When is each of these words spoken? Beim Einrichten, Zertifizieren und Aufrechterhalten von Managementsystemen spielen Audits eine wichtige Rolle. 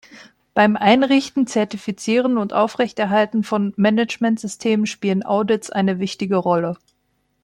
Beim 0.55 0.77
Einrichten, 0.77 1.45
Zertifizieren 1.45 2.39
und 2.39 2.53
Aufrechterhalten 2.53 3.43
von 3.43 3.71
Managementsystemen 3.77 4.87
spielen 4.87 5.23
Audits 5.23 5.69
eine 5.69 5.99
wichtige 5.99 6.37
Rolle. 6.37 6.75